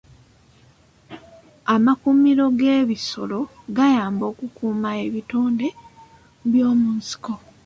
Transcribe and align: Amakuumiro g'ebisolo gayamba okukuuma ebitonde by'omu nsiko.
Amakuumiro 1.75 2.45
g'ebisolo 2.59 3.39
gayamba 3.75 4.23
okukuuma 4.31 4.89
ebitonde 5.05 5.67
by'omu 6.51 6.89
nsiko. 6.97 7.33